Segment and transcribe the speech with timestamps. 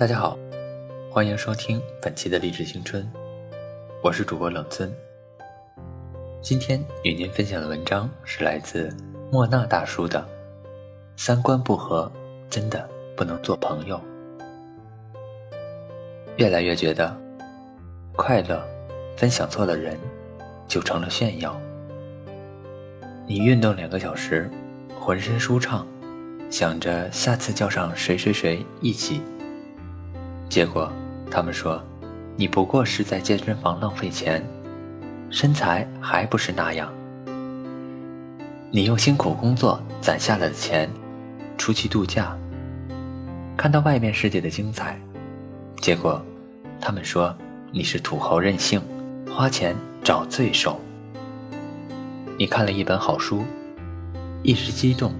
[0.00, 0.34] 大家好，
[1.10, 3.06] 欢迎收听本期的励志青春，
[4.02, 4.90] 我是主播冷尊。
[6.40, 8.96] 今天与您分享的文章是来自
[9.30, 10.18] 莫那大叔的
[11.22, 12.10] 《三观不合
[12.48, 13.96] 真的不能做朋友》。
[16.38, 17.14] 越来越觉得，
[18.16, 18.66] 快乐
[19.18, 19.98] 分享错了人，
[20.66, 21.54] 就成了炫耀。
[23.26, 24.50] 你运动两个小时，
[24.98, 25.86] 浑身舒畅，
[26.48, 29.20] 想着下次叫上谁谁谁一起。
[30.50, 30.92] 结果，
[31.30, 31.80] 他们说，
[32.34, 34.44] 你不过是在健身房浪费钱，
[35.30, 36.92] 身材还不是那样。
[38.72, 40.90] 你用辛苦工作攒下来的钱，
[41.56, 42.36] 出去度假，
[43.56, 45.00] 看到外面世界的精彩，
[45.80, 46.20] 结果，
[46.80, 47.32] 他们说
[47.70, 48.82] 你是土豪任性，
[49.32, 50.80] 花钱找罪受。
[52.36, 53.44] 你看了一本好书，
[54.42, 55.12] 一时激动，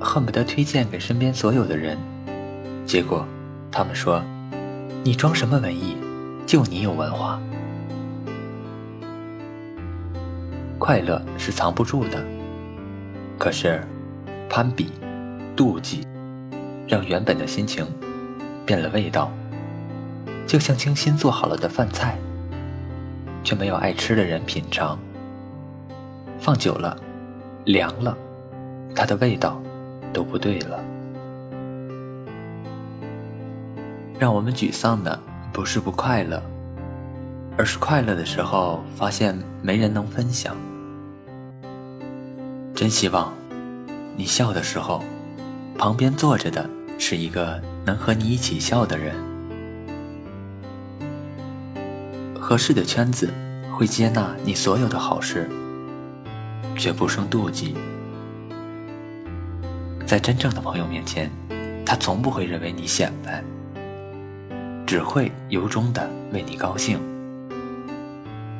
[0.00, 1.96] 恨不得推荐给身边所有的人，
[2.84, 3.24] 结果，
[3.70, 4.20] 他们说。
[5.02, 5.96] 你装什么文艺？
[6.46, 7.40] 就你有文化。
[10.78, 12.22] 快乐是藏不住的，
[13.38, 13.82] 可是
[14.48, 14.90] 攀比、
[15.56, 16.06] 妒忌，
[16.86, 17.86] 让原本的心情
[18.66, 19.32] 变了味道。
[20.46, 22.18] 就像精心做好了的饭菜，
[23.42, 24.98] 却没有爱吃的人品尝，
[26.38, 26.94] 放久了，
[27.64, 28.14] 凉了，
[28.94, 29.62] 它的味道
[30.12, 30.78] 都不对了。
[34.20, 35.18] 让我们沮丧的
[35.50, 36.42] 不是不快乐，
[37.56, 40.54] 而是快乐的时候发现没人能分享。
[42.74, 43.32] 真希望
[44.18, 45.02] 你笑的时候，
[45.78, 46.68] 旁边坐着的
[46.98, 49.16] 是一个能和你一起笑的人。
[52.38, 53.32] 合适的圈子
[53.74, 55.48] 会接纳你所有的好事，
[56.76, 57.74] 却不生妒忌。
[60.04, 61.30] 在真正的朋友面前，
[61.86, 63.42] 他从不会认为你显摆。
[64.90, 66.98] 只会由衷的为你高兴。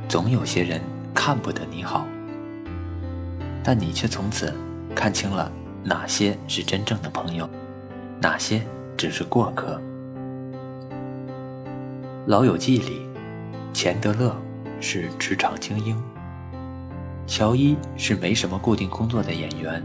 [0.08, 0.80] 总有些人
[1.12, 2.06] 看不得你好，
[3.64, 4.54] 但你却从此
[4.94, 5.50] 看清了
[5.82, 7.50] 哪些是真正的朋友，
[8.20, 8.62] 哪些
[8.96, 9.74] 只是过客。
[12.26, 13.04] 《老友记》里，
[13.72, 14.32] 钱德勒
[14.80, 16.00] 是职场精英，
[17.26, 19.82] 乔伊是没什么固定工作的演员，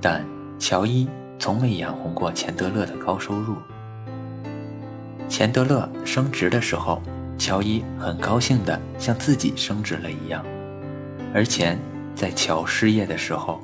[0.00, 0.24] 但
[0.58, 1.06] 乔伊
[1.38, 3.56] 从未眼红过钱德勒的高收入。
[5.28, 7.02] 钱德勒升职的时候，
[7.36, 10.44] 乔伊很高兴的像自己升职了一样。
[11.34, 11.78] 而钱
[12.14, 13.60] 在乔失业的时候，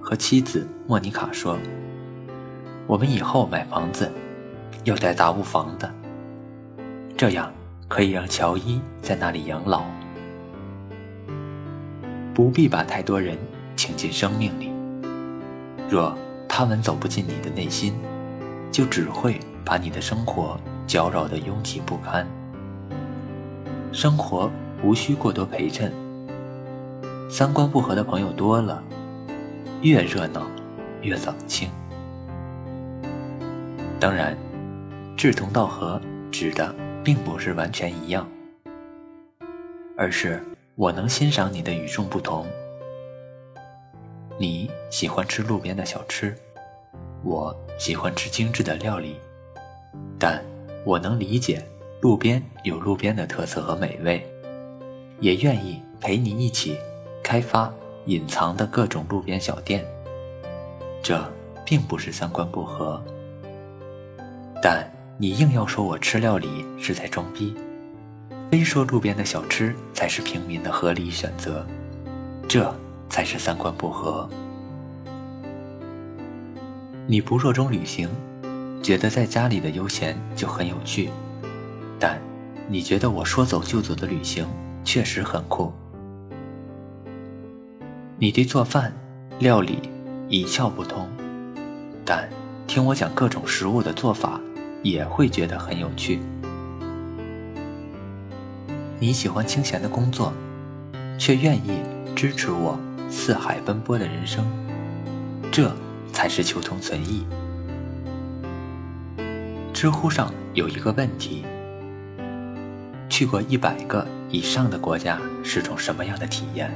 [0.00, 1.58] 和妻子莫妮卡说
[2.86, 4.10] ：“我们以后买房子
[4.84, 5.92] 要带杂物房的，
[7.16, 7.52] 这样
[7.88, 9.82] 可以让乔伊在那里养老。
[12.32, 13.36] 不必把太多人
[13.76, 14.72] 请进生命里，
[15.90, 16.16] 若
[16.48, 17.94] 他们走不进你的内心，
[18.70, 20.58] 就只会把你的生活。”
[20.90, 22.26] 搅扰的拥挤不堪，
[23.92, 24.50] 生活
[24.82, 25.92] 无需过多陪衬。
[27.30, 28.82] 三观不合的朋友多了，
[29.82, 30.44] 越热闹
[31.00, 31.70] 越冷清。
[34.00, 34.36] 当然，
[35.16, 36.00] 志同道合
[36.32, 36.74] 指的
[37.04, 38.28] 并不是完全一样，
[39.96, 42.44] 而是我能欣赏你的与众不同。
[44.40, 46.36] 你喜欢吃路边的小吃，
[47.22, 49.14] 我喜欢吃精致的料理，
[50.18, 50.49] 但。
[50.84, 51.62] 我能理解，
[52.00, 54.26] 路边有路边的特色和美味，
[55.20, 56.76] 也愿意陪你一起
[57.22, 57.72] 开发
[58.06, 59.84] 隐藏的各种路边小店。
[61.02, 61.22] 这
[61.66, 63.02] 并不是三观不合，
[64.62, 67.54] 但你硬要说我吃料理是在装逼，
[68.50, 71.66] 非说路边的小吃才是平民的合理选择，
[72.48, 72.74] 这
[73.10, 74.28] 才是三观不合。
[77.06, 78.08] 你不热衷旅行。
[78.82, 81.10] 觉得在家里的悠闲就很有趣，
[81.98, 82.20] 但
[82.68, 84.46] 你觉得我说走就走的旅行
[84.84, 85.72] 确实很酷。
[88.18, 88.92] 你对做饭、
[89.38, 89.78] 料理
[90.28, 91.08] 一窍不通，
[92.04, 92.28] 但
[92.66, 94.40] 听我讲各种食物的做法
[94.82, 96.20] 也会觉得很有趣。
[98.98, 100.32] 你喜欢清闲的工作，
[101.18, 101.82] 却愿意
[102.14, 102.78] 支持我
[103.10, 104.44] 四海奔波的人生，
[105.50, 105.70] 这
[106.12, 107.26] 才是求同存异。
[109.80, 111.42] 知乎上有一个问题：
[113.08, 116.70] 去过一百个以上的国家是种什么样的体验？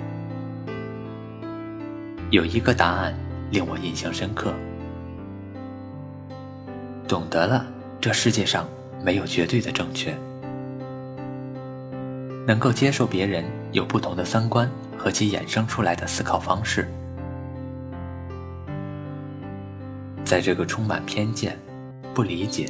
[2.31, 3.15] 有一个答案
[3.51, 4.55] 令我印象深刻。
[7.07, 7.67] 懂得了，
[8.01, 8.67] 这世界上
[9.05, 10.17] 没有绝对的正确，
[12.47, 14.67] 能够接受别人有不同的三观
[14.97, 16.89] 和其衍生出来的思考方式，
[20.25, 21.59] 在这个充满偏见、
[22.15, 22.67] 不理解。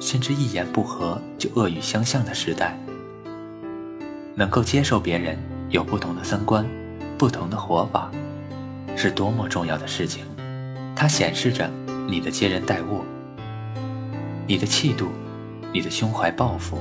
[0.00, 2.78] 甚至一言不合就恶语相向的时代，
[4.34, 5.38] 能够接受别人
[5.70, 6.66] 有不同的三观、
[7.18, 8.10] 不同的活法，
[8.96, 10.24] 是多么重要的事情。
[10.94, 11.70] 它显示着
[12.08, 13.02] 你的接人待物，
[14.46, 15.08] 你的气度，
[15.72, 16.78] 你的胸怀抱负。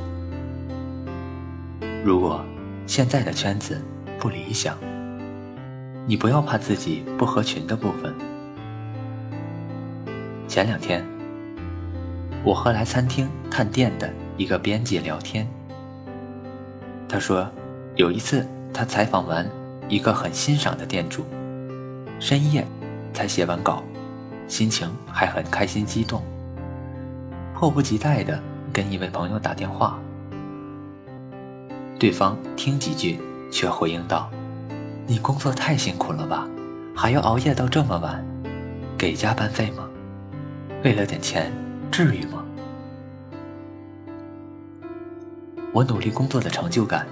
[2.03, 2.43] 如果
[2.85, 3.81] 现在的圈子
[4.19, 4.77] 不理想，
[6.05, 8.13] 你不要怕自己不合群的部分。
[10.47, 11.03] 前两天，
[12.45, 14.07] 我和来餐厅探店的
[14.37, 15.47] 一个编辑聊天，
[17.09, 17.49] 他说，
[17.95, 19.49] 有一次他采访完
[19.89, 21.25] 一个很欣赏的店主，
[22.19, 22.63] 深夜
[23.15, 23.83] 才写完稿，
[24.47, 26.21] 心情还很开心激动，
[27.55, 28.39] 迫不及待地
[28.71, 29.99] 跟一位朋友打电话。
[31.97, 33.19] 对方听几句，
[33.51, 34.29] 却回应道
[35.07, 36.47] ：“你工作太辛苦了吧，
[36.95, 38.23] 还要熬夜到这么晚，
[38.95, 39.89] 给加班费吗？
[40.83, 41.51] 为了点钱，
[41.95, 42.43] 至于吗？”
[45.71, 47.07] 我努力工作的成就感，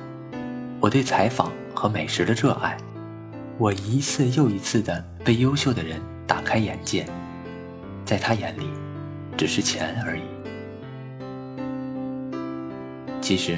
[0.81, 2.75] 我对采访和美食的热爱，
[3.57, 7.05] 我一次又一次的被优秀的人打开眼界，
[8.03, 8.69] 在他眼里，
[9.37, 10.23] 只是钱而已。
[13.21, 13.57] 其实。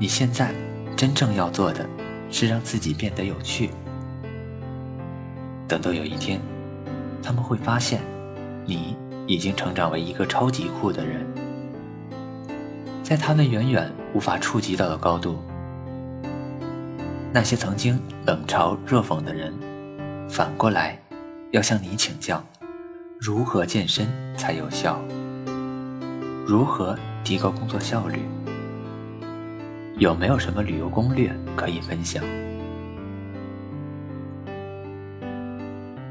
[0.00, 0.52] 你现在
[0.96, 1.88] 真正要做的，
[2.28, 3.70] 是让自己变得有趣。
[5.68, 6.40] 等到有一天，
[7.22, 8.00] 他们会发现，
[8.66, 11.26] 你已经成长为一个超级酷的人，
[13.02, 15.38] 在他们远远无法触及到的高度。
[17.32, 19.52] 那些曾经冷嘲热讽的人，
[20.28, 20.98] 反过来
[21.50, 22.44] 要向你请教，
[23.18, 24.06] 如何健身
[24.36, 25.00] 才有效，
[26.46, 28.20] 如何提高工作效率。
[29.96, 32.22] 有没有什么旅游攻略可以分享？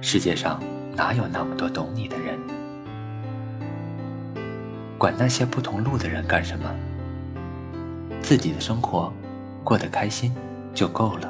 [0.02, 0.62] 世界上
[0.96, 2.38] 哪有那么多懂你的人？
[5.04, 6.74] 管那些不同路的人干什么？
[8.22, 9.12] 自己的生活
[9.62, 10.34] 过得开心
[10.74, 11.30] 就够了。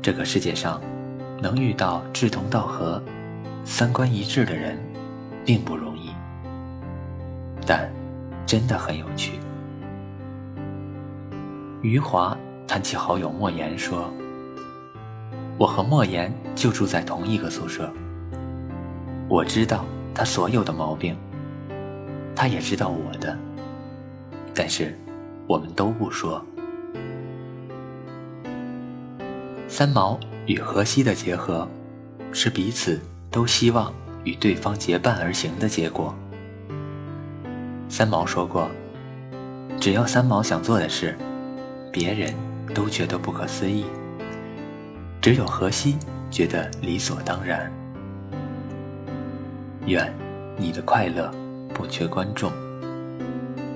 [0.00, 0.80] 这个世界上
[1.42, 3.02] 能遇到志同道合、
[3.64, 4.78] 三观一致的人
[5.44, 6.12] 并不容易，
[7.66, 7.90] 但
[8.46, 9.40] 真的很有趣。
[11.82, 12.38] 余华
[12.68, 14.08] 谈起好友莫言说
[15.58, 17.92] ：“我和莫言就住在同一个宿舍。
[19.28, 19.84] 我知道
[20.14, 21.16] 他所有的毛病，
[22.34, 23.36] 他也知道我的，
[24.54, 24.96] 但是
[25.46, 26.44] 我们都不说。
[29.68, 31.68] 三毛与荷西的结合，
[32.32, 33.00] 是彼此
[33.30, 33.92] 都希望
[34.24, 36.14] 与对方结伴而行的结果。
[37.88, 38.70] 三毛说过，
[39.80, 41.16] 只要三毛想做的事。”
[41.94, 42.34] 别人
[42.74, 43.84] 都觉得不可思议，
[45.22, 45.96] 只有荷西
[46.28, 47.72] 觉得理所当然。
[49.86, 50.12] 愿
[50.56, 51.32] 你的快乐
[51.74, 52.52] 不缺观众，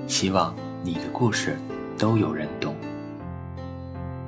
[0.07, 1.57] 希望你的故事
[1.97, 2.73] 都有人懂。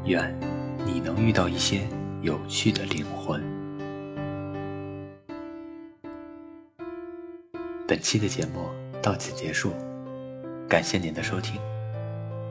[0.03, 0.37] 愿
[0.85, 1.87] 你能遇到一些
[2.21, 3.41] 有趣的灵魂。
[7.87, 8.69] 本期的节目
[9.01, 9.71] 到此结束，
[10.67, 11.59] 感谢您的收听。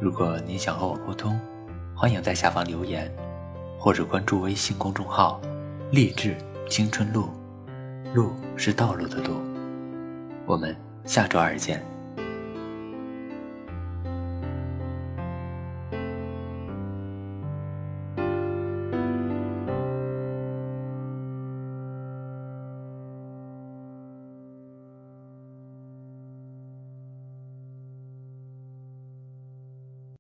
[0.01, 1.39] 如果您想和我沟通，
[1.95, 3.15] 欢迎在下方留言，
[3.79, 5.39] 或者关注微信公众号
[5.93, 6.35] “励志
[6.69, 7.29] 青春路”，
[8.15, 9.35] 路是道路的路。
[10.47, 10.75] 我们
[11.05, 12.00] 下周二见。